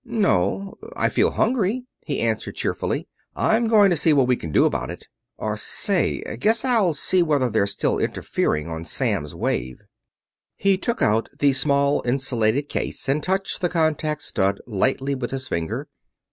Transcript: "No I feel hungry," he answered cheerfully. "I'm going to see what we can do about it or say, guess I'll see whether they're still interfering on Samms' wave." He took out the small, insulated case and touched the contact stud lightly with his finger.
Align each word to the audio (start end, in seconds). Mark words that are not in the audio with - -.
"No 0.03 0.79
I 0.95 1.09
feel 1.09 1.29
hungry," 1.29 1.85
he 1.99 2.21
answered 2.21 2.55
cheerfully. 2.55 3.07
"I'm 3.35 3.67
going 3.67 3.91
to 3.91 3.95
see 3.95 4.13
what 4.13 4.27
we 4.27 4.35
can 4.35 4.51
do 4.51 4.65
about 4.65 4.89
it 4.89 5.05
or 5.37 5.55
say, 5.55 6.23
guess 6.37 6.65
I'll 6.65 6.93
see 6.95 7.21
whether 7.21 7.51
they're 7.51 7.67
still 7.67 7.99
interfering 7.99 8.67
on 8.67 8.83
Samms' 8.83 9.35
wave." 9.35 9.83
He 10.55 10.75
took 10.79 11.03
out 11.03 11.29
the 11.37 11.53
small, 11.53 12.01
insulated 12.03 12.67
case 12.67 13.07
and 13.07 13.21
touched 13.21 13.61
the 13.61 13.69
contact 13.69 14.23
stud 14.23 14.59
lightly 14.65 15.13
with 15.13 15.29
his 15.29 15.47
finger. 15.47 15.87